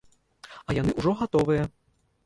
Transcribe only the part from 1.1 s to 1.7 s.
гатовыя.